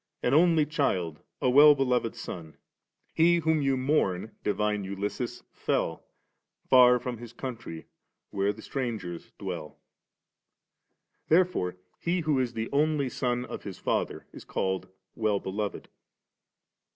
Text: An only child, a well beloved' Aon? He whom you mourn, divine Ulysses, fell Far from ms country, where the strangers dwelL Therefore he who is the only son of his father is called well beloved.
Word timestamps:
An 0.23 0.33
only 0.33 0.65
child, 0.65 1.19
a 1.43 1.47
well 1.51 1.75
beloved' 1.75 2.15
Aon? 2.27 2.57
He 3.13 3.35
whom 3.37 3.61
you 3.61 3.77
mourn, 3.77 4.31
divine 4.43 4.83
Ulysses, 4.83 5.43
fell 5.51 6.07
Far 6.67 6.97
from 6.97 7.19
ms 7.19 7.33
country, 7.33 7.85
where 8.31 8.51
the 8.51 8.63
strangers 8.63 9.31
dwelL 9.37 9.75
Therefore 11.27 11.77
he 11.99 12.21
who 12.21 12.39
is 12.39 12.53
the 12.53 12.67
only 12.71 13.09
son 13.09 13.45
of 13.45 13.61
his 13.61 13.77
father 13.77 14.25
is 14.33 14.43
called 14.43 14.87
well 15.13 15.39
beloved. 15.39 15.87